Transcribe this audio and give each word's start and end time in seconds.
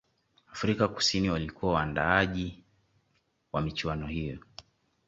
afrika 0.51 0.87
kusini 0.87 1.29
walikuwa 1.29 1.73
waandaaji 1.73 2.63
wa 3.51 3.61
michuano 3.61 4.07
hiyo 4.07 4.39